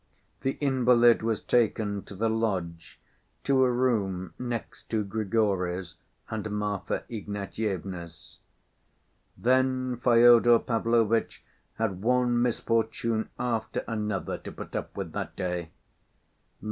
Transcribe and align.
The 0.41 0.53
invalid 0.53 1.21
was 1.21 1.43
taken 1.43 2.01
to 2.05 2.15
the 2.15 2.27
lodge, 2.27 2.99
to 3.43 3.63
a 3.63 3.69
room 3.71 4.33
next 4.39 4.89
to 4.89 5.03
Grigory's 5.03 5.93
and 6.27 6.49
Marfa 6.49 7.03
Ignatyevna's. 7.07 8.39
Then 9.37 9.97
Fyodor 9.97 10.57
Pavlovitch 10.57 11.43
had 11.75 12.01
one 12.01 12.41
misfortune 12.41 13.29
after 13.37 13.83
another 13.87 14.39
to 14.39 14.51
put 14.51 14.75
up 14.75 14.97
with 14.97 15.11
that 15.11 15.35
day. 15.35 15.69